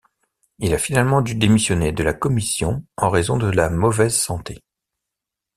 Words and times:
Il 0.57 0.73
a 0.73 0.79
finalement 0.79 1.21
dû 1.21 1.35
démissionner 1.35 1.91
de 1.91 2.01
la 2.01 2.13
commission 2.15 2.83
en 2.97 3.11
raison 3.11 3.37
de 3.37 3.45
la 3.45 3.69
mauvaise 3.69 4.15
santé. 4.17 4.63